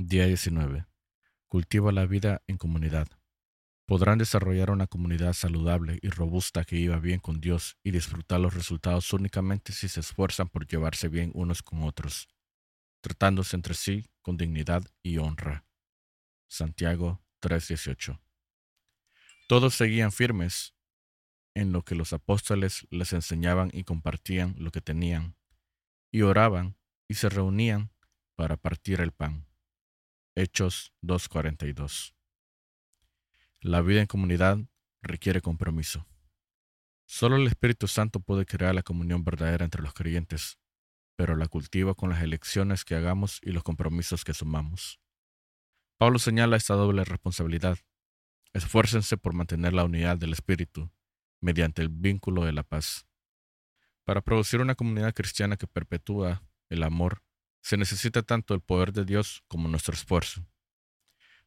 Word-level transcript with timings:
Día 0.00 0.26
19. 0.26 0.86
Cultiva 1.48 1.90
la 1.90 2.06
vida 2.06 2.40
en 2.46 2.56
comunidad. 2.56 3.08
Podrán 3.84 4.18
desarrollar 4.18 4.70
una 4.70 4.86
comunidad 4.86 5.32
saludable 5.32 5.98
y 6.00 6.08
robusta 6.08 6.62
que 6.62 6.76
iba 6.76 7.00
bien 7.00 7.18
con 7.18 7.40
Dios 7.40 7.76
y 7.82 7.90
disfrutar 7.90 8.38
los 8.38 8.54
resultados 8.54 9.12
únicamente 9.12 9.72
si 9.72 9.88
se 9.88 9.98
esfuerzan 9.98 10.50
por 10.50 10.68
llevarse 10.68 11.08
bien 11.08 11.32
unos 11.34 11.64
con 11.64 11.82
otros, 11.82 12.28
tratándose 13.00 13.56
entre 13.56 13.74
sí 13.74 14.08
con 14.22 14.36
dignidad 14.36 14.84
y 15.02 15.18
honra. 15.18 15.66
Santiago 16.46 17.20
3:18. 17.40 18.20
Todos 19.48 19.74
seguían 19.74 20.12
firmes 20.12 20.76
en 21.54 21.72
lo 21.72 21.82
que 21.82 21.96
los 21.96 22.12
apóstoles 22.12 22.86
les 22.90 23.12
enseñaban 23.12 23.72
y 23.74 23.82
compartían 23.82 24.54
lo 24.58 24.70
que 24.70 24.80
tenían, 24.80 25.34
y 26.12 26.22
oraban 26.22 26.76
y 27.08 27.14
se 27.14 27.28
reunían 27.28 27.90
para 28.36 28.56
partir 28.56 29.00
el 29.00 29.10
pan. 29.10 29.47
Hechos 30.38 30.92
2:42. 31.02 32.14
La 33.60 33.80
vida 33.82 34.02
en 34.02 34.06
comunidad 34.06 34.58
requiere 35.02 35.40
compromiso. 35.40 36.06
Solo 37.06 37.34
el 37.34 37.48
Espíritu 37.48 37.88
Santo 37.88 38.20
puede 38.20 38.46
crear 38.46 38.72
la 38.72 38.84
comunión 38.84 39.24
verdadera 39.24 39.64
entre 39.64 39.82
los 39.82 39.94
creyentes, 39.94 40.60
pero 41.16 41.34
la 41.34 41.48
cultiva 41.48 41.96
con 41.96 42.10
las 42.10 42.22
elecciones 42.22 42.84
que 42.84 42.94
hagamos 42.94 43.40
y 43.42 43.50
los 43.50 43.64
compromisos 43.64 44.22
que 44.22 44.32
sumamos. 44.32 45.00
Pablo 45.96 46.20
señala 46.20 46.56
esta 46.56 46.74
doble 46.74 47.02
responsabilidad. 47.02 47.76
Esfuércense 48.52 49.16
por 49.16 49.32
mantener 49.32 49.72
la 49.72 49.82
unidad 49.82 50.18
del 50.18 50.34
Espíritu 50.34 50.88
mediante 51.40 51.82
el 51.82 51.88
vínculo 51.88 52.44
de 52.44 52.52
la 52.52 52.62
paz. 52.62 53.08
Para 54.04 54.20
producir 54.20 54.60
una 54.60 54.76
comunidad 54.76 55.14
cristiana 55.14 55.56
que 55.56 55.66
perpetúa 55.66 56.44
el 56.68 56.84
amor, 56.84 57.24
se 57.60 57.76
necesita 57.76 58.22
tanto 58.22 58.54
el 58.54 58.60
poder 58.60 58.92
de 58.92 59.04
Dios 59.04 59.42
como 59.48 59.68
nuestro 59.68 59.94
esfuerzo. 59.94 60.46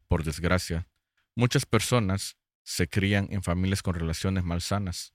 Por 0.07 0.23
desgracia, 0.23 0.87
Muchas 1.35 1.65
personas 1.65 2.37
se 2.63 2.89
crían 2.89 3.27
en 3.31 3.41
familias 3.41 3.81
con 3.81 3.95
relaciones 3.95 4.43
malsanas 4.43 5.13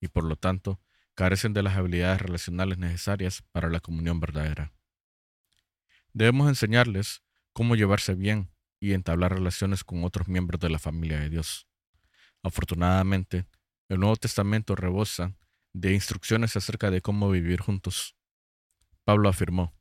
y 0.00 0.08
por 0.08 0.24
lo 0.24 0.36
tanto 0.36 0.80
carecen 1.14 1.52
de 1.52 1.62
las 1.62 1.76
habilidades 1.76 2.22
relacionales 2.22 2.78
necesarias 2.78 3.42
para 3.52 3.68
la 3.68 3.80
comunión 3.80 4.18
verdadera. 4.18 4.72
Debemos 6.14 6.48
enseñarles 6.48 7.22
cómo 7.52 7.76
llevarse 7.76 8.14
bien 8.14 8.50
y 8.80 8.94
entablar 8.94 9.34
relaciones 9.34 9.84
con 9.84 10.04
otros 10.04 10.26
miembros 10.26 10.58
de 10.60 10.70
la 10.70 10.78
familia 10.78 11.20
de 11.20 11.28
Dios. 11.28 11.68
Afortunadamente, 12.42 13.44
el 13.88 14.00
Nuevo 14.00 14.16
Testamento 14.16 14.74
rebosa 14.74 15.36
de 15.74 15.92
instrucciones 15.92 16.56
acerca 16.56 16.90
de 16.90 17.02
cómo 17.02 17.30
vivir 17.30 17.60
juntos. 17.60 18.16
Pablo 19.04 19.28
afirmó, 19.28 19.74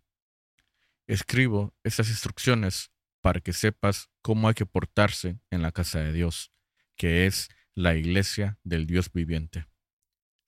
Escribo 1.07 1.73
estas 1.85 2.09
instrucciones 2.09 2.91
para 3.21 3.39
que 3.39 3.53
sepas 3.53 4.09
cómo 4.21 4.49
hay 4.49 4.55
que 4.55 4.65
portarse 4.65 5.39
en 5.49 5.61
la 5.61 5.71
casa 5.71 5.99
de 5.99 6.11
Dios, 6.11 6.51
que 6.97 7.25
es 7.25 7.47
la 7.73 7.95
iglesia 7.95 8.59
del 8.63 8.87
Dios 8.87 9.09
viviente. 9.13 9.67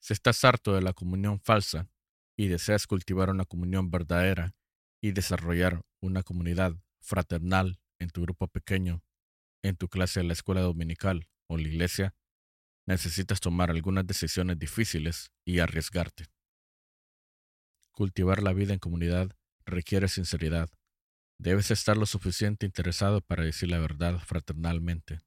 Si 0.00 0.12
estás 0.12 0.44
harto 0.44 0.74
de 0.74 0.82
la 0.82 0.92
comunión 0.92 1.40
falsa 1.40 1.88
y 2.36 2.48
deseas 2.48 2.86
cultivar 2.86 3.30
una 3.30 3.46
comunión 3.46 3.90
verdadera 3.90 4.54
y 5.00 5.12
desarrollar 5.12 5.80
una 5.98 6.22
comunidad 6.22 6.74
fraternal 7.00 7.80
en 7.98 8.10
tu 8.10 8.20
grupo 8.20 8.46
pequeño, 8.46 9.02
en 9.62 9.76
tu 9.76 9.88
clase 9.88 10.20
de 10.20 10.26
la 10.26 10.34
escuela 10.34 10.60
dominical 10.60 11.26
o 11.46 11.56
la 11.56 11.68
iglesia, 11.68 12.14
necesitas 12.86 13.40
tomar 13.40 13.70
algunas 13.70 14.06
decisiones 14.06 14.58
difíciles 14.58 15.32
y 15.46 15.60
arriesgarte. 15.60 16.26
Cultivar 17.92 18.42
la 18.42 18.52
vida 18.52 18.74
en 18.74 18.78
comunidad 18.78 19.34
requiere 19.70 20.08
sinceridad, 20.08 20.68
Debes 21.40 21.70
estar 21.70 21.96
lo 21.96 22.04
suficiente 22.04 22.66
interesado 22.66 23.22
para 23.22 23.44
decir 23.44 23.70
la 23.70 23.78
verdad 23.78 24.18
fraternalmente. 24.18 25.20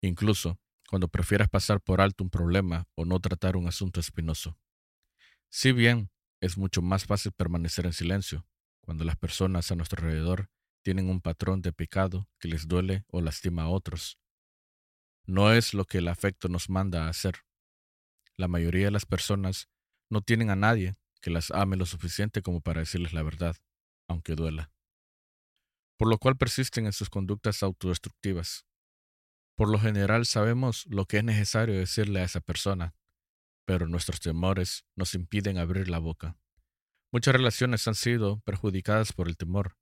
Incluso 0.00 0.58
cuando 0.88 1.08
prefieras 1.08 1.50
pasar 1.50 1.82
por 1.82 2.00
alto 2.00 2.24
un 2.24 2.30
problema 2.30 2.86
o 2.94 3.04
no 3.04 3.20
tratar 3.20 3.58
un 3.58 3.68
asunto 3.68 4.00
espinoso. 4.00 4.58
Si 5.50 5.72
bien 5.72 6.10
es 6.40 6.56
mucho 6.56 6.80
más 6.80 7.04
fácil 7.04 7.32
permanecer 7.32 7.84
en 7.84 7.92
silencio 7.92 8.46
cuando 8.80 9.04
las 9.04 9.16
personas 9.16 9.70
a 9.70 9.74
nuestro 9.74 10.02
alrededor 10.02 10.48
tienen 10.82 11.10
un 11.10 11.20
patrón 11.20 11.60
de 11.60 11.74
pecado 11.74 12.26
que 12.38 12.48
les 12.48 12.66
duele 12.66 13.04
o 13.08 13.20
lastima 13.20 13.64
a 13.64 13.68
otros. 13.68 14.18
No 15.26 15.52
es 15.52 15.74
lo 15.74 15.84
que 15.84 15.98
el 15.98 16.08
afecto 16.08 16.48
nos 16.48 16.70
manda 16.70 17.04
a 17.04 17.10
hacer. 17.10 17.40
La 18.38 18.48
mayoría 18.48 18.86
de 18.86 18.92
las 18.92 19.04
personas 19.04 19.68
no 20.08 20.22
tienen 20.22 20.48
a 20.48 20.56
nadie 20.56 20.96
que 21.24 21.30
las 21.30 21.50
ame 21.50 21.78
lo 21.78 21.86
suficiente 21.86 22.42
como 22.42 22.60
para 22.60 22.80
decirles 22.80 23.14
la 23.14 23.22
verdad, 23.22 23.56
aunque 24.08 24.34
duela 24.34 24.74
por 25.96 26.08
lo 26.08 26.18
cual 26.18 26.36
persisten 26.36 26.86
en 26.86 26.92
sus 26.92 27.10
conductas 27.10 27.62
autodestructivas. 27.62 28.66
Por 29.56 29.70
lo 29.70 29.78
general 29.78 30.26
sabemos 30.26 30.86
lo 30.86 31.06
que 31.06 31.18
es 31.18 31.24
necesario 31.24 31.78
decirle 31.78 32.20
a 32.20 32.24
esa 32.24 32.40
persona, 32.40 32.94
pero 33.64 33.86
nuestros 33.86 34.20
temores 34.20 34.84
nos 34.96 35.14
impiden 35.14 35.58
abrir 35.58 35.88
la 35.88 35.98
boca. 35.98 36.36
Muchas 37.12 37.34
relaciones 37.34 37.86
han 37.86 37.94
sido 37.94 38.40
perjudicadas 38.40 39.12
por 39.12 39.28
el 39.28 39.36
temor, 39.36 39.76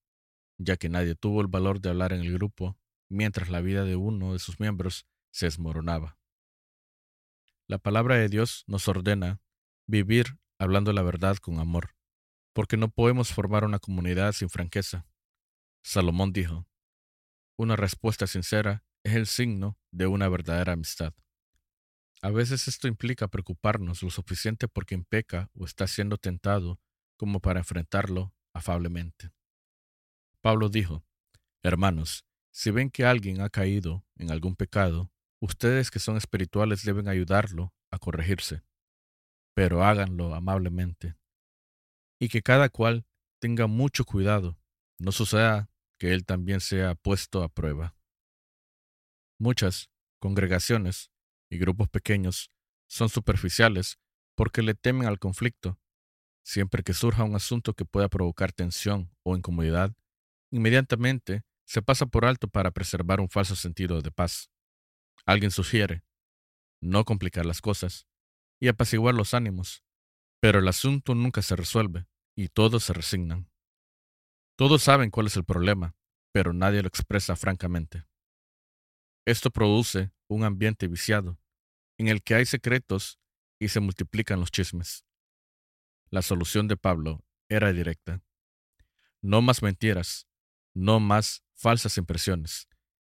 ya 0.59 0.77
que 0.77 0.91
nadie 0.91 1.15
tuvo 1.15 1.41
el 1.41 1.47
valor 1.47 1.81
de 1.81 1.89
hablar 1.89 2.13
en 2.13 2.21
el 2.21 2.33
grupo 2.35 2.79
mientras 3.09 3.49
la 3.49 3.61
vida 3.61 3.85
de 3.85 3.97
uno 3.97 4.35
de 4.35 4.39
sus 4.39 4.61
miembros 4.61 5.07
se 5.33 5.47
desmoronaba. 5.47 6.19
La 7.67 7.79
palabra 7.79 8.17
de 8.17 8.29
Dios 8.29 8.65
nos 8.67 8.87
ordena 8.87 9.41
vivir 9.87 10.39
hablando 10.63 10.93
la 10.93 11.03
verdad 11.03 11.39
con 11.39 11.59
amor, 11.59 11.97
porque 12.53 12.77
no 12.77 12.89
podemos 12.89 13.33
formar 13.33 13.65
una 13.65 13.81
comunidad 13.81 14.33
sin 14.33 14.49
franqueza. 14.49 15.05
Salomón 15.83 16.33
dijo, 16.33 16.69
una 17.59 17.75
respuesta 17.75 18.29
sincera 18.29 18.85
es 19.03 19.15
el 19.15 19.27
signo 19.27 19.77
de 19.91 20.07
una 20.07 20.29
verdadera 20.29 20.75
amistad. 20.75 21.15
A 22.23 22.31
veces 22.31 22.69
esto 22.69 22.87
implica 22.87 23.27
preocuparnos 23.27 24.05
lo 24.05 24.11
suficiente 24.11 24.69
por 24.69 24.87
quien 24.87 25.05
peca 25.05 25.51
o 25.55 25.65
está 25.65 25.89
siendo 25.89 26.17
tentado 26.17 26.79
como 27.17 27.41
para 27.41 27.59
enfrentarlo 27.59 28.33
afablemente. 28.55 29.33
Pablo 30.41 30.69
dijo, 30.69 31.05
Hermanos, 31.65 32.25
si 32.53 32.71
ven 32.71 32.91
que 32.91 33.05
alguien 33.05 33.41
ha 33.41 33.51
caído 33.51 34.05
en 34.15 34.31
algún 34.31 34.55
pecado, 34.55 35.11
ustedes 35.41 35.91
que 35.91 35.99
son 35.99 36.17
espirituales 36.17 36.85
deben 36.85 37.09
ayudarlo 37.09 37.75
a 37.91 37.99
corregirse, 37.99 38.63
pero 39.55 39.85
háganlo 39.85 40.35
amablemente. 40.35 41.17
Y 42.21 42.29
que 42.29 42.43
cada 42.43 42.69
cual 42.69 43.05
tenga 43.41 43.67
mucho 43.67 44.05
cuidado, 44.05 44.59
no 44.99 45.13
suceda 45.13 45.71
que 45.99 46.13
él 46.13 46.25
también 46.25 46.61
sea 46.61 46.95
puesto 46.95 47.43
a 47.43 47.49
prueba. 47.49 47.95
Muchas 49.39 49.91
congregaciones 50.21 51.11
y 51.51 51.59
grupos 51.59 51.89
pequeños 51.89 52.51
son 52.87 53.09
superficiales 53.09 53.99
porque 54.37 54.63
le 54.63 54.75
temen 54.75 55.09
al 55.09 55.19
conflicto. 55.19 55.79
Siempre 56.45 56.83
que 56.83 56.95
surja 56.95 57.25
un 57.25 57.35
asunto 57.35 57.75
que 57.75 57.85
pueda 57.85 58.09
provocar 58.09 58.53
tensión 58.53 59.15
o 59.23 59.37
incomodidad, 59.37 59.93
inmediatamente 60.51 61.43
se 61.65 61.83
pasa 61.83 62.07
por 62.07 62.25
alto 62.25 62.49
para 62.49 62.71
preservar 62.71 63.21
un 63.21 63.29
falso 63.29 63.57
sentido 63.57 64.03
de 64.03 64.11
paz. 64.11 64.51
Alguien 65.25 65.51
sugiere 65.51 66.03
no 66.81 67.05
complicar 67.05 67.47
las 67.47 67.61
cosas 67.61 68.07
y 68.63 68.69
apaciguar 68.69 69.13
los 69.17 69.35
ánimos, 69.35 69.83
pero 70.39 70.61
el 70.61 70.69
asunto 70.69 71.17
nunca 71.17 71.43
se 71.43 71.57
resuelve 71.57 72.07
y 72.37 72.47
todos 72.47 72.85
se 72.85 72.93
resignan. 72.93 73.51
Todos 74.55 74.85
saben 74.85 75.11
cuál 75.11 75.27
es 75.27 75.37
el 75.37 75.45
problema, 75.45 75.97
pero 76.31 76.53
nadie 76.53 76.81
lo 76.81 76.87
expresa 76.87 77.35
francamente. 77.35 78.07
Esto 79.27 79.51
produce 79.51 80.13
un 80.29 80.45
ambiente 80.45 80.87
viciado, 80.87 81.41
en 81.99 82.07
el 82.07 82.23
que 82.23 82.37
hay 82.37 82.47
secretos 82.47 83.19
y 83.59 83.67
se 83.67 83.81
multiplican 83.81 84.39
los 84.39 84.53
chismes. 84.53 85.05
La 86.11 86.23
solución 86.23 86.69
de 86.69 86.77
Pablo 86.77 87.25
era 87.49 87.73
directa. 87.73 88.23
No 89.23 89.43
más 89.43 89.61
mentiras, 89.61 90.29
no 90.73 91.01
más 91.01 91.43
falsas 91.53 91.99
impresiones. 91.99 92.69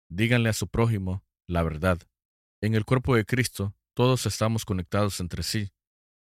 Díganle 0.08 0.48
a 0.48 0.54
su 0.54 0.68
prójimo 0.68 1.22
la 1.46 1.62
verdad. 1.62 2.00
En 2.62 2.74
el 2.74 2.86
cuerpo 2.86 3.14
de 3.14 3.26
Cristo 3.26 3.74
todos 3.94 4.26
estamos 4.26 4.64
conectados 4.64 5.20
entre 5.20 5.42
sí, 5.42 5.72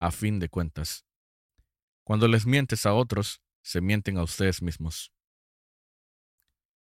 a 0.01 0.13
fin 0.13 0.39
de 0.39 0.49
cuentas. 0.49 1.05
Cuando 2.05 2.29
les 2.29 2.47
mientes 2.47 2.87
a 2.87 2.95
otros, 2.95 3.43
se 3.63 3.81
mienten 3.81 4.17
a 4.17 4.23
ustedes 4.23 4.63
mismos. 4.63 5.13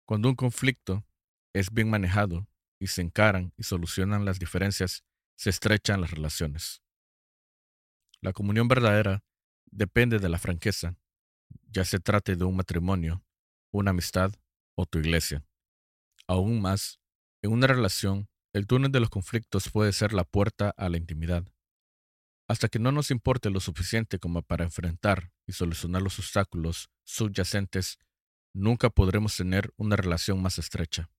Cuando 0.04 0.28
un 0.28 0.34
conflicto 0.34 1.06
es 1.52 1.72
bien 1.72 1.88
manejado 1.88 2.48
y 2.78 2.88
se 2.88 3.00
encaran 3.00 3.52
y 3.56 3.62
solucionan 3.62 4.24
las 4.24 4.38
diferencias, 4.38 5.04
se 5.36 5.50
estrechan 5.50 6.00
las 6.00 6.10
relaciones. 6.10 6.82
La 8.20 8.32
comunión 8.32 8.66
verdadera 8.66 9.24
depende 9.66 10.18
de 10.18 10.28
la 10.28 10.38
franqueza, 10.38 10.96
ya 11.68 11.84
se 11.84 12.00
trate 12.00 12.34
de 12.34 12.44
un 12.44 12.56
matrimonio, 12.56 13.24
una 13.70 13.90
amistad 13.90 14.32
o 14.74 14.84
tu 14.84 14.98
iglesia. 14.98 15.44
Aún 16.26 16.60
más, 16.60 17.00
en 17.42 17.52
una 17.52 17.66
relación, 17.66 18.28
el 18.56 18.66
túnel 18.66 18.90
de 18.90 19.00
los 19.00 19.10
conflictos 19.10 19.68
puede 19.68 19.92
ser 19.92 20.14
la 20.14 20.24
puerta 20.24 20.72
a 20.78 20.88
la 20.88 20.96
intimidad. 20.96 21.44
Hasta 22.48 22.68
que 22.68 22.78
no 22.78 22.90
nos 22.90 23.10
importe 23.10 23.50
lo 23.50 23.60
suficiente 23.60 24.18
como 24.18 24.40
para 24.40 24.64
enfrentar 24.64 25.30
y 25.46 25.52
solucionar 25.52 26.00
los 26.00 26.18
obstáculos 26.18 26.88
subyacentes, 27.04 27.98
nunca 28.54 28.88
podremos 28.88 29.36
tener 29.36 29.74
una 29.76 29.96
relación 29.96 30.40
más 30.40 30.58
estrecha. 30.58 31.10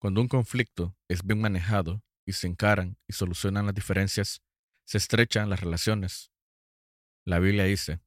Cuando 0.00 0.20
un 0.20 0.26
conflicto 0.26 0.96
es 1.06 1.24
bien 1.24 1.40
manejado 1.40 2.02
y 2.26 2.32
se 2.32 2.48
encaran 2.48 2.98
y 3.06 3.12
solucionan 3.12 3.66
las 3.66 3.74
diferencias, 3.76 4.42
se 4.84 4.98
estrechan 4.98 5.50
las 5.50 5.60
relaciones. 5.60 6.32
La 7.24 7.38
Biblia 7.38 7.62
dice, 7.62 8.00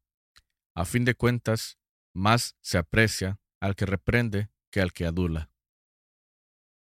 a 0.76 0.84
fin 0.84 1.06
de 1.06 1.16
cuentas, 1.16 1.78
más 2.14 2.58
se 2.60 2.78
aprecia 2.78 3.40
al 3.62 3.78
que 3.78 3.86
reprende 3.86 4.50
que 4.70 4.82
al 4.82 4.92
que 4.92 5.06
adula. 5.06 5.50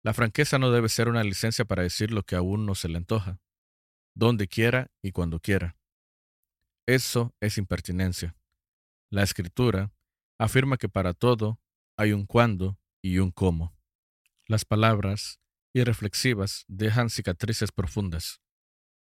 La 0.08 0.14
franqueza 0.14 0.58
no 0.58 0.72
debe 0.72 0.88
ser 0.88 1.10
una 1.10 1.22
licencia 1.22 1.66
para 1.66 1.84
decir 1.84 2.12
lo 2.14 2.24
que 2.24 2.38
a 2.38 2.42
uno 2.42 2.76
se 2.76 2.88
le 2.88 2.96
antoja, 2.96 3.42
donde 4.16 4.48
quiera 4.48 4.90
y 5.02 5.12
cuando 5.12 5.42
quiera. 5.42 5.76
Eso 6.86 7.36
es 7.42 7.58
impertinencia. 7.58 8.34
La 9.12 9.24
escritura 9.24 9.92
afirma 10.40 10.78
que 10.78 10.88
para 10.88 11.14
todo 11.14 11.60
hay 11.98 12.14
un 12.14 12.26
cuándo 12.26 12.80
y 13.02 13.18
un 13.18 13.32
cómo. 13.32 13.76
Las 14.46 14.64
palabras 14.64 15.42
irreflexivas 15.74 16.64
dejan 16.70 17.10
cicatrices 17.10 17.74
profundas. 17.74 18.40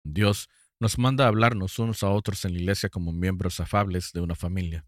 Dios 0.03 0.49
nos 0.77 0.97
manda 0.97 1.23
a 1.23 1.29
hablarnos 1.29 1.79
unos 1.79 2.03
a 2.03 2.09
otros 2.09 2.43
en 2.43 2.51
la 2.51 2.59
iglesia 2.59 2.89
como 2.89 3.13
miembros 3.13 3.61
afables 3.61 4.11
de 4.11 4.19
una 4.19 4.35
familia. 4.35 4.85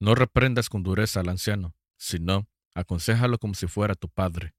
No 0.00 0.16
reprendas 0.16 0.68
con 0.68 0.82
dureza 0.82 1.20
al 1.20 1.28
anciano, 1.28 1.76
sino 1.96 2.48
aconsejalo 2.74 3.38
como 3.38 3.54
si 3.54 3.68
fuera 3.68 3.94
tu 3.94 4.08
padre. 4.08 4.56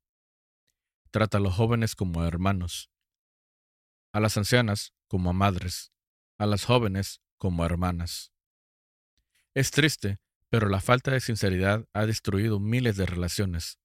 Trata 1.13 1.38
a 1.38 1.42
los 1.42 1.54
jóvenes 1.54 1.94
como 1.94 2.21
a 2.21 2.27
hermanos, 2.27 2.89
a 4.13 4.19
las 4.19 4.36
ancianas 4.36 4.95
como 5.07 5.30
a 5.30 5.33
madres, 5.33 5.92
a 6.39 6.48
las 6.48 6.65
jóvenes 6.65 7.21
como 7.38 7.62
a 7.62 7.68
hermanas. 7.68 8.33
Es 9.54 9.69
triste, 9.69 10.18
pero 10.50 10.69
la 10.69 10.81
falta 10.81 11.12
de 11.12 11.19
sinceridad 11.19 11.88
ha 11.94 12.07
destruido 12.07 12.60
miles 12.60 12.98
de 12.98 13.06
relaciones. 13.06 13.77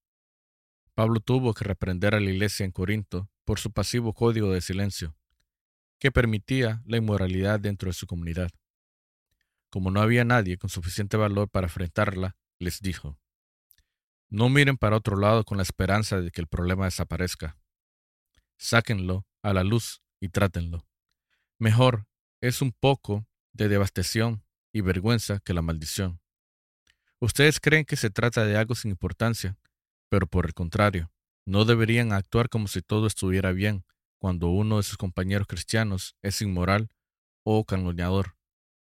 Pablo 0.95 1.21
tuvo 1.21 1.53
que 1.53 1.65
reprender 1.65 2.15
a 2.15 2.21
la 2.21 2.31
iglesia 2.31 2.65
en 2.65 2.73
Corinto 2.73 3.29
por 3.45 3.59
su 3.59 3.73
pasivo 3.73 4.15
código 4.15 4.51
de 4.55 4.63
silencio, 4.63 5.15
que 5.99 6.11
permitía 6.11 6.81
la 6.87 6.97
inmoralidad 6.97 7.61
dentro 7.61 7.91
de 7.91 7.93
su 7.93 8.07
comunidad. 8.07 8.53
Como 9.69 9.91
no 9.91 10.01
había 10.01 10.25
nadie 10.25 10.57
con 10.57 10.71
suficiente 10.71 11.19
valor 11.19 11.51
para 11.51 11.67
enfrentarla, 11.67 12.37
les 12.59 12.81
dijo, 12.81 13.19
No 14.31 14.51
miren 14.51 14.77
para 14.77 14.97
otro 14.97 15.17
lado 15.17 15.45
con 15.45 15.57
la 15.57 15.63
esperanza 15.63 16.21
de 16.21 16.31
que 16.31 16.41
el 16.41 16.47
problema 16.47 16.85
desaparezca. 16.85 17.57
Sáquenlo 18.59 19.27
a 19.43 19.55
la 19.55 19.65
luz 19.65 20.03
y 20.21 20.29
trátenlo. 20.29 20.87
Mejor 21.59 22.07
es 22.41 22.61
un 22.61 22.73
poco 22.73 23.27
de 23.53 23.69
devastación 23.69 24.45
y 24.73 24.83
vergüenza 24.83 25.41
que 25.41 25.55
la 25.55 25.63
maldición. 25.63 26.21
Ustedes 27.21 27.59
creen 27.59 27.85
que 27.85 27.97
se 27.97 28.11
trata 28.11 28.45
de 28.45 28.57
algo 28.57 28.75
sin 28.75 28.91
importancia, 28.91 29.57
pero 30.09 30.27
por 30.27 30.47
el 30.47 30.55
contrario, 30.55 31.11
no 31.47 31.65
deberían 31.65 32.13
actuar 32.13 32.49
como 32.49 32.69
si 32.69 32.83
todo 32.83 33.07
estuviera 33.07 33.53
bien 33.53 33.85
cuando 34.19 34.49
uno 34.49 34.77
de 34.77 34.83
sus 34.83 34.99
compañeros 34.99 35.47
cristianos 35.47 36.17
es 36.23 36.43
inmoral 36.43 36.91
o 37.45 37.65
calumniador, 37.65 38.37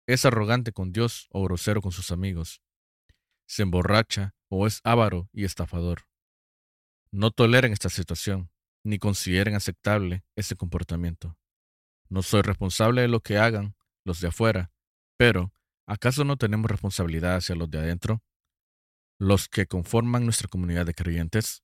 es 0.05 0.25
arrogante 0.25 0.71
con 0.71 0.91
Dios 0.91 1.27
o 1.31 1.43
grosero 1.43 1.81
con 1.81 1.91
sus 1.91 2.11
amigos, 2.11 2.61
se 3.45 3.63
emborracha 3.63 4.35
o 4.53 4.67
es 4.67 4.79
avaro 4.83 5.29
y 5.33 5.45
estafador. 5.45 6.07
No 7.11 7.31
toleren 7.31 7.73
esta 7.73 7.89
situación, 7.89 8.51
ni 8.83 8.99
consideren 8.99 9.55
aceptable 9.55 10.23
ese 10.35 10.55
comportamiento. 10.55 11.37
No 12.09 12.21
soy 12.21 12.41
responsable 12.41 13.01
de 13.01 13.07
lo 13.07 13.21
que 13.21 13.37
hagan 13.37 13.75
los 14.03 14.21
de 14.21 14.27
afuera, 14.27 14.71
pero 15.17 15.53
¿acaso 15.87 16.23
no 16.23 16.37
tenemos 16.37 16.69
responsabilidad 16.69 17.37
hacia 17.37 17.55
los 17.55 17.69
de 17.69 17.79
adentro? 17.79 18.23
los 19.19 19.47
que 19.47 19.67
conforman 19.67 20.25
nuestra 20.25 20.49
comunidad 20.49 20.85
de 20.85 20.93
creyentes. 20.93 21.63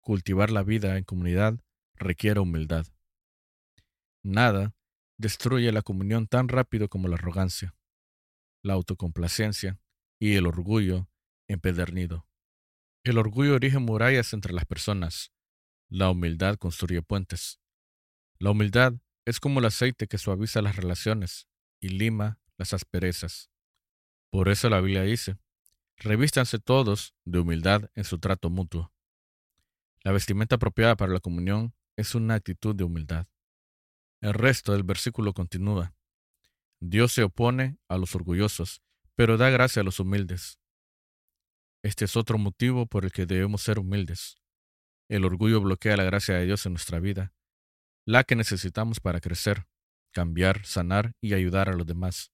Cultivar 0.00 0.50
la 0.50 0.62
vida 0.62 0.98
en 0.98 1.04
comunidad 1.04 1.58
requiere 1.94 2.40
humildad. 2.40 2.86
Nada 4.22 4.74
destruye 5.16 5.72
la 5.72 5.82
comunión 5.82 6.26
tan 6.26 6.48
rápido 6.48 6.88
como 6.88 7.08
la 7.08 7.16
arrogancia, 7.16 7.74
la 8.62 8.74
autocomplacencia 8.74 9.78
y 10.18 10.34
el 10.34 10.46
orgullo 10.46 11.08
empedernido. 11.48 12.26
El 13.04 13.18
orgullo 13.18 13.56
erige 13.56 13.78
murallas 13.78 14.32
entre 14.32 14.52
las 14.52 14.64
personas, 14.64 15.32
la 15.90 16.10
humildad 16.10 16.56
construye 16.56 17.00
puentes. 17.00 17.60
La 18.38 18.50
humildad 18.50 18.92
es 19.24 19.40
como 19.40 19.60
el 19.60 19.64
aceite 19.64 20.06
que 20.06 20.18
suaviza 20.18 20.60
las 20.60 20.76
relaciones 20.76 21.48
y 21.80 21.88
lima 21.88 22.40
las 22.58 22.74
asperezas. 22.74 23.50
Por 24.30 24.50
eso 24.50 24.68
la 24.68 24.80
Biblia 24.80 25.02
dice, 25.02 25.38
revístanse 25.96 26.58
todos 26.58 27.14
de 27.24 27.38
humildad 27.38 27.90
en 27.94 28.04
su 28.04 28.18
trato 28.18 28.50
mutuo. 28.50 28.92
La 30.02 30.12
vestimenta 30.12 30.56
apropiada 30.56 30.94
para 30.94 31.12
la 31.12 31.20
comunión 31.20 31.74
es 31.96 32.14
una 32.14 32.34
actitud 32.34 32.76
de 32.76 32.84
humildad. 32.84 33.26
El 34.20 34.34
resto 34.34 34.72
del 34.72 34.82
versículo 34.82 35.32
continúa. 35.32 35.94
Dios 36.80 37.12
se 37.12 37.22
opone 37.22 37.78
a 37.88 37.96
los 37.96 38.14
orgullosos, 38.14 38.82
pero 39.18 39.36
da 39.36 39.50
gracia 39.50 39.82
a 39.82 39.84
los 39.84 39.98
humildes. 39.98 40.60
Este 41.82 42.04
es 42.04 42.16
otro 42.16 42.38
motivo 42.38 42.86
por 42.86 43.04
el 43.04 43.10
que 43.10 43.26
debemos 43.26 43.62
ser 43.62 43.80
humildes. 43.80 44.40
El 45.08 45.24
orgullo 45.24 45.60
bloquea 45.60 45.96
la 45.96 46.04
gracia 46.04 46.36
de 46.36 46.46
Dios 46.46 46.64
en 46.66 46.74
nuestra 46.74 47.00
vida, 47.00 47.32
la 48.06 48.22
que 48.22 48.36
necesitamos 48.36 49.00
para 49.00 49.20
crecer, 49.20 49.66
cambiar, 50.12 50.64
sanar 50.64 51.16
y 51.20 51.34
ayudar 51.34 51.68
a 51.68 51.72
los 51.72 51.84
demás. 51.84 52.30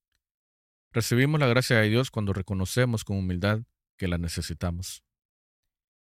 Recibimos 0.92 1.40
la 1.40 1.46
gracia 1.46 1.78
de 1.78 1.88
Dios 1.88 2.10
cuando 2.10 2.34
reconocemos 2.34 3.02
con 3.02 3.16
humildad 3.16 3.62
que 3.96 4.06
la 4.06 4.18
necesitamos. 4.18 5.02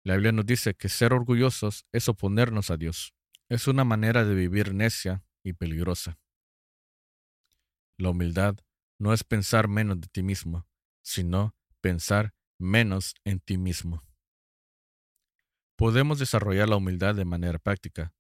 La 0.03 0.15
Biblia 0.15 0.33
nos 0.33 0.47
dice 0.47 0.73
que 0.73 0.89
ser 0.89 1.13
orgullosos 1.13 1.85
es 1.93 2.09
oponernos 2.09 2.71
a 2.71 2.79
Dios. 2.79 3.13
Es 3.51 3.69
una 3.69 3.85
manera 3.85 4.25
de 4.25 4.35
vivir 4.35 4.73
necia 4.73 5.27
y 5.43 5.53
peligrosa. 5.53 6.19
La 7.99 8.09
humildad 8.09 8.57
no 8.99 9.13
es 9.13 9.25
pensar 9.25 9.69
menos 9.69 10.01
de 10.01 10.09
ti 10.09 10.23
mismo, 10.23 10.67
sino 11.03 11.55
pensar 11.81 12.35
menos 12.59 13.15
en 13.25 13.41
ti 13.41 13.59
mismo. 13.59 14.03
Podemos 15.77 16.19
desarrollar 16.19 16.69
la 16.69 16.77
humildad 16.77 17.15
de 17.15 17.25
manera 17.25 17.59
práctica, 17.59 18.15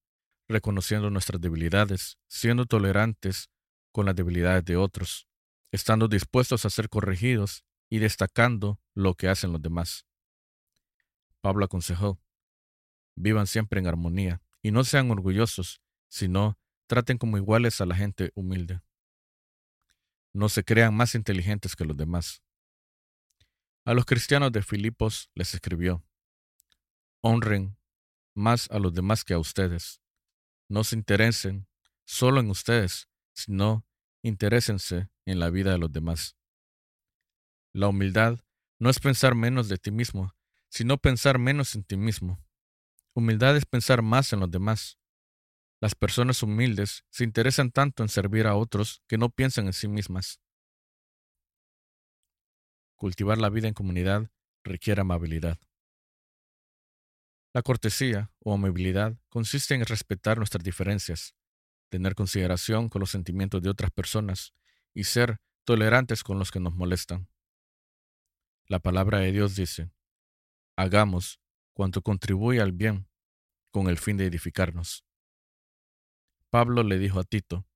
reconociendo 0.48 1.10
nuestras 1.10 1.40
debilidades, 1.40 2.18
siendo 2.26 2.66
tolerantes 2.66 3.50
con 3.92 4.06
las 4.06 4.16
debilidades 4.16 4.64
de 4.64 4.76
otros, 4.76 5.28
estando 5.70 6.08
dispuestos 6.08 6.64
a 6.64 6.70
ser 6.70 6.88
corregidos 6.88 7.64
y 7.88 7.98
destacando 7.98 8.80
lo 8.94 9.14
que 9.14 9.28
hacen 9.28 9.52
los 9.52 9.62
demás. 9.62 10.04
Pablo 11.40 11.64
aconsejó, 11.64 12.20
vivan 13.14 13.46
siempre 13.46 13.80
en 13.80 13.86
armonía 13.86 14.42
y 14.62 14.70
no 14.70 14.82
sean 14.82 15.10
orgullosos, 15.10 15.80
sino 16.08 16.58
traten 16.86 17.18
como 17.18 17.36
iguales 17.36 17.80
a 17.80 17.86
la 17.86 17.94
gente 17.94 18.32
humilde. 18.34 18.80
No 20.34 20.48
se 20.48 20.64
crean 20.64 20.94
más 20.94 21.14
inteligentes 21.14 21.76
que 21.76 21.84
los 21.84 21.96
demás. 21.96 22.42
A 23.86 23.94
los 23.94 24.04
cristianos 24.04 24.50
de 24.50 24.62
Filipos 24.62 25.30
les 25.34 25.54
escribió, 25.54 26.04
honren 27.22 27.78
más 28.34 28.70
a 28.70 28.78
los 28.78 28.92
demás 28.92 29.24
que 29.24 29.34
a 29.34 29.38
ustedes. 29.38 30.02
No 30.68 30.82
se 30.82 30.96
interesen 30.96 31.68
solo 32.04 32.40
en 32.40 32.50
ustedes, 32.50 33.08
sino 33.32 33.86
interésense 34.22 35.08
en 35.24 35.38
la 35.38 35.50
vida 35.50 35.72
de 35.72 35.78
los 35.78 35.92
demás. 35.92 36.36
La 37.72 37.88
humildad 37.88 38.40
no 38.78 38.90
es 38.90 38.98
pensar 38.98 39.34
menos 39.34 39.68
de 39.68 39.78
ti 39.78 39.90
mismo, 39.90 40.34
sino 40.68 40.98
pensar 40.98 41.38
menos 41.38 41.74
en 41.74 41.84
ti 41.84 41.96
mismo. 41.96 42.44
Humildad 43.14 43.56
es 43.56 43.66
pensar 43.66 44.02
más 44.02 44.32
en 44.32 44.40
los 44.40 44.50
demás. 44.50 44.98
Las 45.84 45.94
personas 45.94 46.42
humildes 46.42 47.04
se 47.10 47.24
interesan 47.24 47.70
tanto 47.70 48.02
en 48.02 48.08
servir 48.08 48.46
a 48.46 48.54
otros 48.54 49.02
que 49.06 49.18
no 49.18 49.28
piensan 49.28 49.66
en 49.66 49.74
sí 49.74 49.86
mismas. 49.86 50.40
Cultivar 52.96 53.36
la 53.36 53.50
vida 53.50 53.68
en 53.68 53.74
comunidad 53.74 54.30
requiere 54.62 55.02
amabilidad. 55.02 55.58
La 57.52 57.60
cortesía 57.60 58.32
o 58.38 58.54
amabilidad 58.54 59.18
consiste 59.28 59.74
en 59.74 59.84
respetar 59.84 60.38
nuestras 60.38 60.64
diferencias, 60.64 61.34
tener 61.90 62.14
consideración 62.14 62.88
con 62.88 63.00
los 63.00 63.10
sentimientos 63.10 63.60
de 63.60 63.68
otras 63.68 63.90
personas 63.90 64.54
y 64.94 65.04
ser 65.04 65.36
tolerantes 65.64 66.22
con 66.24 66.38
los 66.38 66.50
que 66.50 66.60
nos 66.60 66.74
molestan. 66.74 67.28
La 68.68 68.78
palabra 68.78 69.18
de 69.18 69.32
Dios 69.32 69.54
dice, 69.54 69.90
hagamos 70.76 71.40
cuanto 71.74 72.00
contribuye 72.00 72.62
al 72.62 72.72
bien 72.72 73.06
con 73.70 73.88
el 73.88 73.98
fin 73.98 74.16
de 74.16 74.24
edificarnos. 74.24 75.04
Pablo 76.54 76.84
le 76.84 77.00
dijo 77.00 77.18
a 77.18 77.24
Tito, 77.24 77.66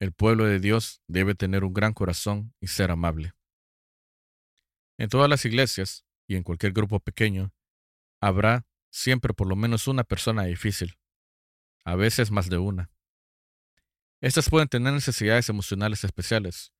el 0.00 0.12
pueblo 0.12 0.46
de 0.46 0.58
Dios 0.58 1.00
debe 1.06 1.36
tener 1.36 1.62
un 1.62 1.72
gran 1.72 1.92
corazón 1.92 2.52
y 2.58 2.66
ser 2.66 2.90
amable. 2.90 3.34
En 4.98 5.08
todas 5.08 5.30
las 5.30 5.44
iglesias 5.44 6.04
y 6.26 6.34
en 6.34 6.42
cualquier 6.42 6.72
grupo 6.72 6.98
pequeño, 6.98 7.54
habrá 8.20 8.66
siempre 8.90 9.32
por 9.32 9.46
lo 9.46 9.54
menos 9.54 9.86
una 9.86 10.02
persona 10.02 10.42
difícil, 10.42 10.98
a 11.84 11.94
veces 11.94 12.32
más 12.32 12.50
de 12.50 12.58
una. 12.58 12.90
Estas 14.20 14.50
pueden 14.50 14.66
tener 14.66 14.92
necesidades 14.92 15.48
emocionales 15.48 16.02
especiales, 16.02 16.72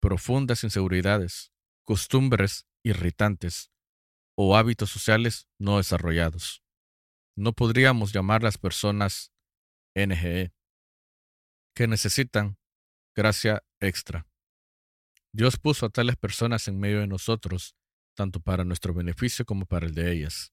profundas 0.00 0.64
inseguridades, 0.64 1.50
costumbres 1.82 2.66
irritantes 2.82 3.72
o 4.34 4.54
hábitos 4.54 4.90
sociales 4.90 5.48
no 5.58 5.78
desarrollados. 5.78 6.62
No 7.36 7.54
podríamos 7.54 8.12
llamar 8.12 8.42
las 8.42 8.58
personas 8.58 9.31
NGE, 9.94 10.52
que 11.74 11.86
necesitan 11.86 12.58
gracia 13.14 13.62
extra. 13.80 14.26
Dios 15.32 15.56
puso 15.58 15.86
a 15.86 15.90
tales 15.90 16.16
personas 16.16 16.68
en 16.68 16.78
medio 16.78 17.00
de 17.00 17.06
nosotros, 17.06 17.74
tanto 18.14 18.40
para 18.40 18.64
nuestro 18.64 18.92
beneficio 18.92 19.44
como 19.44 19.66
para 19.66 19.86
el 19.86 19.94
de 19.94 20.12
ellas. 20.12 20.52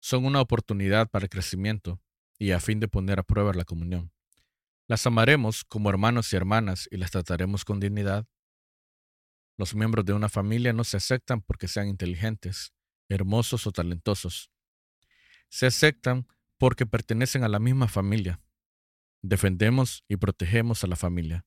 Son 0.00 0.24
una 0.24 0.40
oportunidad 0.40 1.10
para 1.10 1.24
el 1.24 1.30
crecimiento 1.30 2.00
y 2.38 2.52
a 2.52 2.60
fin 2.60 2.80
de 2.80 2.88
poner 2.88 3.18
a 3.18 3.22
prueba 3.22 3.52
la 3.52 3.64
comunión. 3.64 4.12
Las 4.86 5.06
amaremos 5.06 5.64
como 5.64 5.90
hermanos 5.90 6.32
y 6.32 6.36
hermanas 6.36 6.88
y 6.90 6.96
las 6.96 7.10
trataremos 7.10 7.64
con 7.64 7.80
dignidad. 7.80 8.26
Los 9.56 9.74
miembros 9.74 10.04
de 10.04 10.12
una 10.12 10.28
familia 10.28 10.72
no 10.72 10.84
se 10.84 10.96
aceptan 10.96 11.42
porque 11.42 11.68
sean 11.68 11.88
inteligentes, 11.88 12.72
hermosos 13.08 13.66
o 13.66 13.72
talentosos. 13.72 14.50
Se 15.48 15.66
aceptan 15.66 16.26
porque 16.58 16.86
pertenecen 16.86 17.44
a 17.44 17.48
la 17.48 17.58
misma 17.58 17.88
familia. 17.88 18.40
Defendemos 19.22 20.04
y 20.08 20.16
protegemos 20.16 20.84
a 20.84 20.86
la 20.86 20.96
familia. 20.96 21.46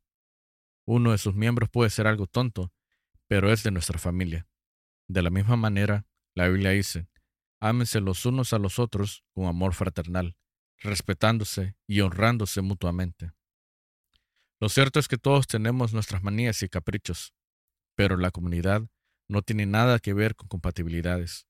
Uno 0.86 1.12
de 1.12 1.18
sus 1.18 1.36
miembros 1.36 1.70
puede 1.70 1.90
ser 1.90 2.08
algo 2.08 2.28
tonto, 2.28 2.74
pero 3.28 3.52
es 3.52 3.64
de 3.64 3.72
nuestra 3.72 4.00
familia. 4.00 4.48
De 5.08 5.22
la 5.22 5.30
misma 5.30 5.58
manera, 5.58 6.06
la 6.34 6.48
Biblia 6.48 6.72
dice, 6.72 7.08
ámense 7.60 8.00
los 8.00 8.26
unos 8.26 8.54
a 8.54 8.60
los 8.60 8.80
otros 8.80 9.24
con 9.34 9.46
amor 9.46 9.74
fraternal, 9.74 10.36
respetándose 10.80 11.76
y 11.88 12.02
honrándose 12.02 12.62
mutuamente. 12.62 13.32
Lo 14.60 14.70
cierto 14.70 15.00
es 15.00 15.08
que 15.08 15.18
todos 15.18 15.48
tenemos 15.48 15.94
nuestras 15.94 16.24
manías 16.24 16.62
y 16.64 16.70
caprichos, 16.70 17.34
pero 17.96 18.18
la 18.18 18.32
comunidad 18.32 18.84
no 19.28 19.42
tiene 19.42 19.66
nada 19.66 20.00
que 20.00 20.14
ver 20.14 20.36
con 20.36 20.48
compatibilidades. 20.48 21.48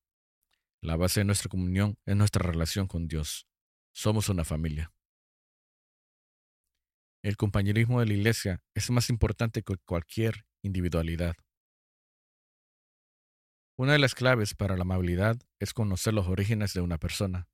La 0.81 0.95
base 0.95 1.19
de 1.19 1.25
nuestra 1.25 1.49
comunión 1.49 1.97
es 2.05 2.15
nuestra 2.15 2.43
relación 2.43 2.87
con 2.87 3.07
Dios. 3.07 3.47
Somos 3.93 4.29
una 4.29 4.45
familia. 4.45 4.93
El 7.23 7.37
compañerismo 7.37 7.99
de 7.99 8.07
la 8.07 8.13
iglesia 8.13 8.63
es 8.73 8.89
más 8.89 9.09
importante 9.09 9.61
que 9.61 9.75
cualquier 9.85 10.45
individualidad. 10.63 11.35
Una 13.77 13.93
de 13.93 13.99
las 13.99 14.15
claves 14.15 14.55
para 14.55 14.75
la 14.75 14.83
amabilidad 14.83 15.37
es 15.59 15.73
conocer 15.73 16.13
los 16.13 16.27
orígenes 16.27 16.73
de 16.73 16.81
una 16.81 16.97
persona, 16.97 17.49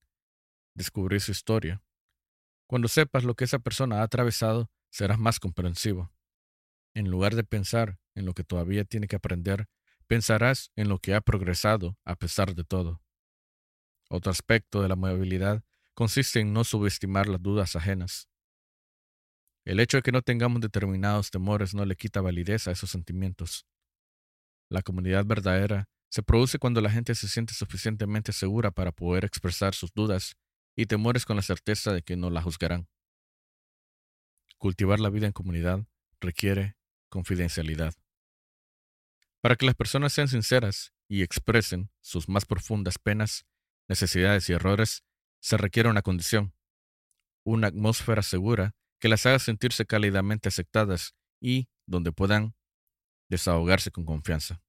descubrir 0.73 1.21
su 1.21 1.31
historia. 1.31 1.81
Cuando 2.67 2.87
sepas 2.87 3.23
lo 3.23 3.35
que 3.35 3.45
esa 3.45 3.59
persona 3.59 3.99
ha 3.99 4.03
atravesado, 4.03 4.69
serás 4.89 5.19
más 5.19 5.39
comprensivo. 5.39 6.11
En 6.93 7.09
lugar 7.09 7.35
de 7.35 7.43
pensar 7.43 7.99
en 8.15 8.25
lo 8.25 8.33
que 8.33 8.43
todavía 8.43 8.85
tiene 8.85 9.07
que 9.07 9.15
aprender, 9.15 9.67
pensarás 10.05 10.71
en 10.75 10.87
lo 10.87 10.99
que 10.99 11.13
ha 11.13 11.21
progresado 11.21 11.97
a 12.05 12.15
pesar 12.15 12.55
de 12.55 12.63
todo. 12.63 13.01
Otro 14.09 14.31
aspecto 14.31 14.81
de 14.81 14.87
la 14.87 14.93
amabilidad 14.93 15.63
consiste 15.97 16.41
en 16.41 16.53
no 16.53 16.63
subestimar 16.63 17.27
las 17.27 17.41
dudas 17.41 17.75
ajenas. 17.75 18.29
El 19.65 19.79
hecho 19.79 19.97
de 19.97 20.03
que 20.03 20.11
no 20.11 20.21
tengamos 20.21 20.61
determinados 20.61 21.31
temores 21.31 21.73
no 21.73 21.85
le 21.85 21.95
quita 21.95 22.21
validez 22.21 22.67
a 22.67 22.71
esos 22.71 22.91
sentimientos. 22.91 23.65
La 24.69 24.83
comunidad 24.83 25.25
verdadera 25.25 25.89
se 26.11 26.21
produce 26.21 26.59
cuando 26.59 26.81
la 26.81 26.91
gente 26.91 27.15
se 27.15 27.27
siente 27.27 27.55
suficientemente 27.55 28.31
segura 28.31 28.69
para 28.69 28.91
poder 28.91 29.25
expresar 29.25 29.73
sus 29.73 29.91
dudas 29.91 30.37
y 30.75 30.85
temores 30.85 31.25
con 31.25 31.35
la 31.35 31.41
certeza 31.41 31.91
de 31.93 32.03
que 32.03 32.15
no 32.15 32.29
la 32.29 32.43
juzgarán. 32.43 32.87
Cultivar 34.59 34.99
la 34.99 35.09
vida 35.09 35.25
en 35.25 35.33
comunidad 35.33 35.83
requiere 36.21 36.77
confidencialidad. 37.09 37.95
Para 39.41 39.55
que 39.55 39.65
las 39.65 39.73
personas 39.73 40.13
sean 40.13 40.27
sinceras 40.27 40.93
y 41.07 41.23
expresen 41.23 41.89
sus 42.01 42.29
más 42.29 42.45
profundas 42.45 42.99
penas, 42.99 43.47
necesidades 43.87 44.47
y 44.47 44.53
errores, 44.53 45.03
se 45.47 45.55
requiere 45.55 45.87
una 45.87 46.01
condición, 46.01 46.53
una 47.45 47.67
atmósfera 47.67 48.21
segura 48.21 48.75
que 48.99 49.07
las 49.07 49.25
haga 49.25 49.39
sentirse 49.39 49.85
cálidamente 49.85 50.49
aceptadas 50.49 51.15
y 51.39 51.69
donde 51.85 52.11
puedan 52.11 52.53
desahogarse 53.29 53.89
con 53.89 54.03
confianza. 54.03 54.61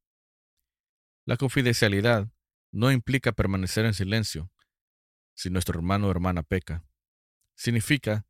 La 1.24 1.36
confidencialidad 1.36 2.30
no 2.70 2.92
implica 2.92 3.32
permanecer 3.32 3.86
en 3.86 3.94
silencio 3.94 4.52
si 5.34 5.50
nuestro 5.50 5.80
hermano 5.80 6.06
o 6.06 6.10
hermana 6.12 6.44
peca. 6.44 6.84
Significa 7.56 8.28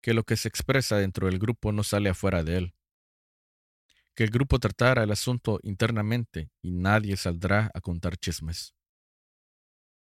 que 0.00 0.14
lo 0.14 0.24
que 0.24 0.38
se 0.38 0.48
expresa 0.48 0.96
dentro 0.96 1.26
del 1.26 1.38
grupo 1.38 1.70
no 1.70 1.82
sale 1.82 2.08
afuera 2.08 2.42
de 2.42 2.56
él. 2.56 2.74
Que 4.14 4.24
el 4.24 4.30
grupo 4.30 4.58
tratara 4.58 5.02
el 5.02 5.10
asunto 5.10 5.60
internamente 5.64 6.50
y 6.62 6.72
nadie 6.72 7.18
saldrá 7.18 7.70
a 7.74 7.82
contar 7.82 8.16
chismes. 8.16 8.74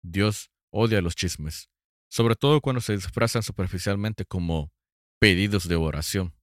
Dios 0.00 0.52
odia 0.70 1.00
los 1.00 1.16
chismes, 1.16 1.68
sobre 2.08 2.36
todo 2.36 2.60
cuando 2.60 2.80
se 2.80 2.94
disfrazan 2.94 3.42
superficialmente 3.42 4.24
como 4.24 4.72
pedidos 5.18 5.68
de 5.68 5.76
oración 5.76 6.34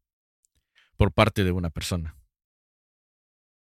por 0.97 1.11
parte 1.11 1.43
de 1.43 1.51
una 1.51 1.69
persona. 1.69 2.17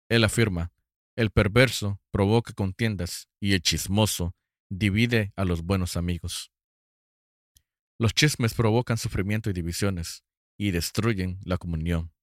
Él 0.09 0.23
afirma, 0.23 0.71
el 1.15 1.31
perverso 1.31 1.99
provoca 2.11 2.53
contiendas 2.53 3.27
y 3.39 3.53
el 3.53 3.61
chismoso 3.61 4.35
divide 4.69 5.33
a 5.35 5.45
los 5.45 5.63
buenos 5.63 5.97
amigos. 5.97 6.51
Los 7.99 8.13
chismes 8.13 8.53
provocan 8.53 8.97
sufrimiento 8.97 9.49
y 9.49 9.53
divisiones 9.53 10.23
y 10.57 10.71
destruyen 10.71 11.39
la 11.43 11.57
comunión. 11.57 12.13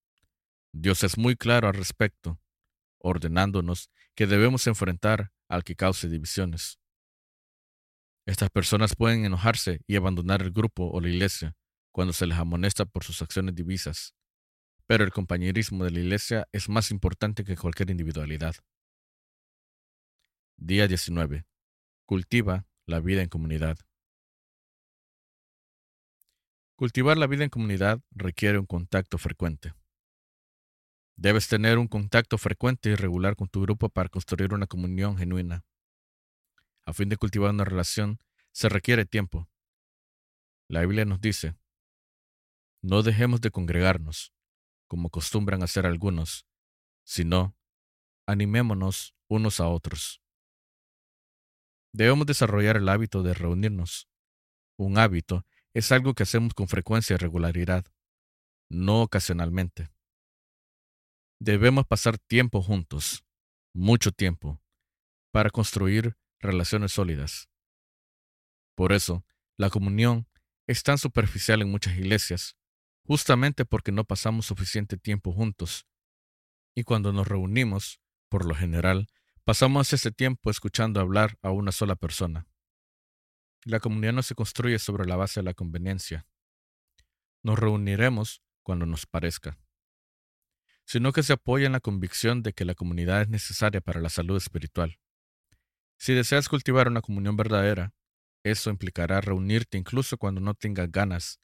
Dios 0.72 1.04
es 1.04 1.18
muy 1.18 1.36
claro 1.36 1.68
al 1.68 1.74
respecto, 1.74 2.40
ordenándonos 2.98 3.90
que 4.14 4.26
debemos 4.26 4.66
enfrentar 4.66 5.32
al 5.48 5.64
que 5.64 5.76
cause 5.76 6.08
divisiones. 6.08 6.78
Estas 8.26 8.50
personas 8.50 8.96
pueden 8.96 9.24
enojarse 9.24 9.80
y 9.86 9.96
abandonar 9.96 10.40
el 10.42 10.50
grupo 10.50 10.90
o 10.90 11.00
la 11.00 11.08
iglesia 11.08 11.54
cuando 11.92 12.12
se 12.12 12.26
les 12.26 12.38
amonesta 12.38 12.86
por 12.86 13.04
sus 13.04 13.20
acciones 13.20 13.54
divisas, 13.54 14.14
pero 14.86 15.04
el 15.04 15.12
compañerismo 15.12 15.84
de 15.84 15.90
la 15.90 16.00
iglesia 16.00 16.48
es 16.52 16.68
más 16.68 16.90
importante 16.90 17.44
que 17.44 17.56
cualquier 17.56 17.90
individualidad. 17.90 18.54
Día 20.56 20.88
19. 20.88 21.44
Cultiva 22.06 22.66
la 22.86 23.00
vida 23.00 23.22
en 23.22 23.28
comunidad. 23.28 23.76
Cultivar 26.76 27.16
la 27.16 27.26
vida 27.26 27.44
en 27.44 27.50
comunidad 27.50 28.00
requiere 28.10 28.58
un 28.58 28.66
contacto 28.66 29.16
frecuente. 29.18 29.74
Debes 31.16 31.46
tener 31.46 31.78
un 31.78 31.86
contacto 31.86 32.38
frecuente 32.38 32.90
y 32.90 32.94
regular 32.96 33.36
con 33.36 33.48
tu 33.48 33.62
grupo 33.62 33.88
para 33.88 34.08
construir 34.08 34.52
una 34.52 34.66
comunión 34.66 35.16
genuina. 35.16 35.62
A 36.86 36.92
fin 36.92 37.08
de 37.08 37.16
cultivar 37.16 37.50
una 37.50 37.64
relación, 37.64 38.18
se 38.52 38.68
requiere 38.68 39.04
tiempo. 39.06 39.48
La 40.68 40.80
Biblia 40.80 41.04
nos 41.04 41.20
dice, 41.20 41.56
no 42.82 43.02
dejemos 43.02 43.40
de 43.40 43.50
congregarnos, 43.50 44.34
como 44.86 45.08
acostumbran 45.08 45.62
hacer 45.62 45.86
algunos, 45.86 46.46
sino 47.04 47.56
animémonos 48.26 49.14
unos 49.28 49.60
a 49.60 49.68
otros. 49.68 50.22
Debemos 51.92 52.26
desarrollar 52.26 52.76
el 52.76 52.88
hábito 52.88 53.22
de 53.22 53.34
reunirnos. 53.34 54.08
Un 54.76 54.98
hábito 54.98 55.46
es 55.72 55.92
algo 55.92 56.14
que 56.14 56.24
hacemos 56.24 56.52
con 56.52 56.68
frecuencia 56.68 57.14
y 57.14 57.16
regularidad, 57.16 57.86
no 58.68 59.02
ocasionalmente. 59.02 59.90
Debemos 61.40 61.86
pasar 61.86 62.18
tiempo 62.18 62.62
juntos, 62.62 63.24
mucho 63.74 64.12
tiempo, 64.12 64.60
para 65.32 65.50
construir 65.50 66.16
relaciones 66.44 66.92
sólidas. 66.92 67.48
Por 68.74 68.92
eso, 68.92 69.24
la 69.56 69.70
comunión 69.70 70.28
es 70.66 70.82
tan 70.82 70.98
superficial 70.98 71.62
en 71.62 71.70
muchas 71.70 71.96
iglesias 71.96 72.56
justamente 73.06 73.64
porque 73.64 73.92
no 73.92 74.04
pasamos 74.04 74.46
suficiente 74.46 74.96
tiempo 74.96 75.32
juntos. 75.32 75.86
Y 76.74 76.84
cuando 76.84 77.12
nos 77.12 77.28
reunimos, 77.28 78.00
por 78.28 78.46
lo 78.46 78.54
general, 78.54 79.08
pasamos 79.44 79.92
ese 79.92 80.10
tiempo 80.10 80.50
escuchando 80.50 81.00
hablar 81.00 81.38
a 81.42 81.50
una 81.50 81.70
sola 81.70 81.96
persona. 81.96 82.46
La 83.64 83.80
comunidad 83.80 84.12
no 84.12 84.22
se 84.22 84.34
construye 84.34 84.78
sobre 84.78 85.06
la 85.06 85.16
base 85.16 85.40
de 85.40 85.44
la 85.44 85.54
conveniencia. 85.54 86.26
Nos 87.42 87.58
reuniremos 87.58 88.42
cuando 88.62 88.86
nos 88.86 89.06
parezca, 89.06 89.58
sino 90.86 91.12
que 91.12 91.22
se 91.22 91.34
apoya 91.34 91.66
en 91.66 91.72
la 91.72 91.80
convicción 91.80 92.42
de 92.42 92.52
que 92.52 92.64
la 92.64 92.74
comunidad 92.74 93.22
es 93.22 93.28
necesaria 93.28 93.80
para 93.80 94.00
la 94.00 94.08
salud 94.08 94.36
espiritual. 94.36 94.98
Si 95.98 96.12
deseas 96.14 96.48
cultivar 96.48 96.88
una 96.88 97.00
comunión 97.00 97.36
verdadera, 97.36 97.92
eso 98.42 98.70
implicará 98.70 99.20
reunirte 99.20 99.78
incluso 99.78 100.18
cuando 100.18 100.40
no 100.40 100.54
tengas 100.54 100.90
ganas 100.90 101.40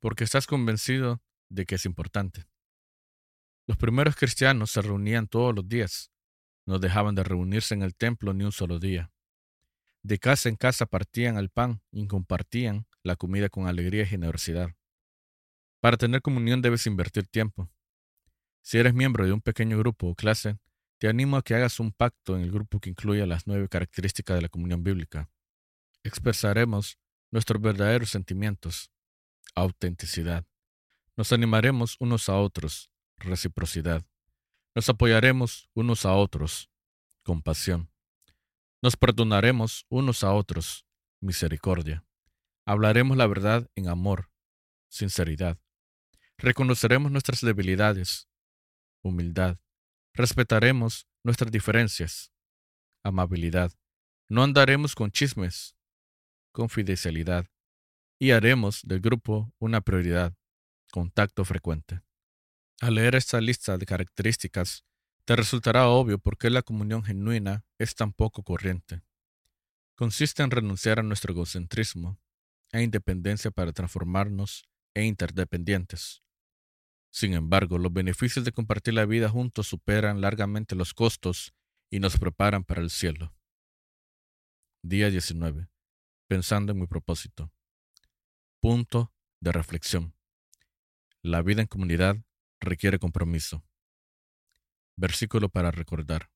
porque 0.00 0.24
estás 0.24 0.46
convencido 0.46 1.22
de 1.48 1.66
que 1.66 1.76
es 1.76 1.84
importante. 1.84 2.46
Los 3.66 3.76
primeros 3.76 4.16
cristianos 4.16 4.70
se 4.70 4.82
reunían 4.82 5.26
todos 5.26 5.54
los 5.54 5.68
días, 5.68 6.10
no 6.66 6.78
dejaban 6.78 7.14
de 7.14 7.24
reunirse 7.24 7.74
en 7.74 7.82
el 7.82 7.94
templo 7.94 8.32
ni 8.32 8.44
un 8.44 8.52
solo 8.52 8.78
día. 8.78 9.10
De 10.02 10.18
casa 10.18 10.48
en 10.48 10.56
casa 10.56 10.86
partían 10.86 11.36
el 11.36 11.50
pan 11.50 11.82
y 11.90 12.06
compartían 12.06 12.86
la 13.02 13.16
comida 13.16 13.48
con 13.48 13.66
alegría 13.66 14.02
y 14.02 14.06
generosidad. 14.06 14.74
Para 15.80 15.96
tener 15.96 16.22
comunión 16.22 16.62
debes 16.62 16.86
invertir 16.86 17.26
tiempo. 17.26 17.68
Si 18.62 18.78
eres 18.78 18.94
miembro 18.94 19.26
de 19.26 19.32
un 19.32 19.40
pequeño 19.40 19.78
grupo 19.78 20.08
o 20.08 20.14
clase, 20.14 20.58
te 20.98 21.08
animo 21.08 21.36
a 21.36 21.42
que 21.42 21.54
hagas 21.54 21.80
un 21.80 21.92
pacto 21.92 22.36
en 22.36 22.42
el 22.42 22.50
grupo 22.50 22.80
que 22.80 22.90
incluya 22.90 23.26
las 23.26 23.46
nueve 23.46 23.68
características 23.68 24.36
de 24.36 24.42
la 24.42 24.48
comunión 24.48 24.82
bíblica. 24.82 25.30
Expresaremos 26.02 26.98
nuestros 27.30 27.60
verdaderos 27.62 28.10
sentimientos, 28.10 28.90
autenticidad. 29.54 30.44
Nos 31.16 31.32
animaremos 31.32 31.96
unos 32.00 32.28
a 32.28 32.36
otros, 32.36 32.90
reciprocidad. 33.16 34.04
Nos 34.74 34.88
apoyaremos 34.88 35.68
unos 35.74 36.04
a 36.04 36.14
otros, 36.14 36.70
compasión. 37.22 37.90
Nos 38.82 38.96
perdonaremos 38.96 39.86
unos 39.88 40.22
a 40.24 40.32
otros, 40.32 40.84
misericordia. 41.20 42.04
Hablaremos 42.64 43.16
la 43.16 43.26
verdad 43.26 43.68
en 43.74 43.88
amor, 43.88 44.30
sinceridad. 44.88 45.58
Reconoceremos 46.36 47.10
nuestras 47.10 47.40
debilidades, 47.40 48.28
humildad. 49.02 49.58
Respetaremos 50.18 51.06
nuestras 51.22 51.52
diferencias, 51.52 52.32
amabilidad. 53.04 53.70
No 54.28 54.42
andaremos 54.42 54.96
con 54.96 55.12
chismes, 55.12 55.76
confidencialidad. 56.50 57.46
Y 58.18 58.32
haremos 58.32 58.80
del 58.82 59.00
grupo 59.00 59.54
una 59.60 59.80
prioridad, 59.80 60.34
contacto 60.90 61.44
frecuente. 61.44 62.02
Al 62.80 62.96
leer 62.96 63.14
esta 63.14 63.40
lista 63.40 63.78
de 63.78 63.86
características, 63.86 64.84
te 65.24 65.36
resultará 65.36 65.86
obvio 65.86 66.18
por 66.18 66.36
qué 66.36 66.50
la 66.50 66.62
comunión 66.62 67.04
genuina 67.04 67.64
es 67.78 67.94
tan 67.94 68.12
poco 68.12 68.42
corriente. 68.42 69.02
Consiste 69.94 70.42
en 70.42 70.50
renunciar 70.50 70.98
a 70.98 71.04
nuestro 71.04 71.32
egocentrismo 71.32 72.18
e 72.72 72.82
independencia 72.82 73.52
para 73.52 73.72
transformarnos 73.72 74.68
en 74.94 75.04
interdependientes. 75.04 76.24
Sin 77.10 77.34
embargo, 77.34 77.78
los 77.78 77.92
beneficios 77.92 78.44
de 78.44 78.52
compartir 78.52 78.94
la 78.94 79.06
vida 79.06 79.28
juntos 79.28 79.66
superan 79.66 80.20
largamente 80.20 80.74
los 80.74 80.94
costos 80.94 81.54
y 81.90 82.00
nos 82.00 82.18
preparan 82.18 82.64
para 82.64 82.82
el 82.82 82.90
cielo. 82.90 83.34
Día 84.82 85.10
19. 85.10 85.68
Pensando 86.26 86.72
en 86.72 86.78
mi 86.78 86.86
propósito. 86.86 87.52
Punto 88.60 89.12
de 89.40 89.52
reflexión. 89.52 90.14
La 91.22 91.42
vida 91.42 91.62
en 91.62 91.66
comunidad 91.66 92.16
requiere 92.60 92.98
compromiso. 92.98 93.64
Versículo 94.96 95.48
para 95.48 95.70
recordar. 95.70 96.30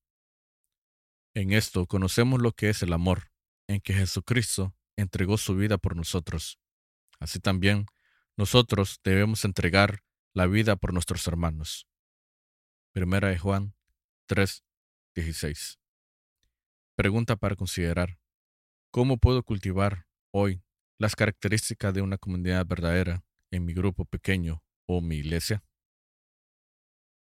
En 1.35 1.53
esto 1.53 1.87
conocemos 1.87 2.41
lo 2.41 2.53
que 2.53 2.69
es 2.69 2.83
el 2.83 2.93
amor, 2.93 3.31
en 3.69 3.81
que 3.81 3.95
Jesucristo 3.95 4.75
entregó 4.97 5.39
su 5.39 5.57
vida 5.57 5.79
por 5.79 5.97
nosotros. 5.97 6.59
Así 7.19 7.41
también, 7.41 7.87
nosotros 8.37 9.01
debemos 9.03 9.45
entregar 9.45 10.03
la 10.35 10.47
vida 10.47 10.77
por 10.77 10.93
nuestros 10.93 11.27
hermanos. 11.27 11.87
Primera 12.93 13.29
de 13.29 13.39
Juan 13.39 13.75
3, 14.27 14.65
16. 15.15 15.79
Pregunta 16.97 17.37
para 17.37 17.57
considerar. 17.57 18.19
¿Cómo 18.91 19.19
puedo 19.19 19.43
cultivar 19.43 20.07
hoy 20.31 20.63
las 20.99 21.17
características 21.17 21.93
de 21.95 22.03
una 22.03 22.19
comunidad 22.19 22.67
verdadera 22.67 23.25
en 23.51 23.65
mi 23.65 23.75
grupo 23.75 24.05
pequeño 24.05 24.63
o 24.87 25.01
mi 25.01 25.17
iglesia? 25.17 25.63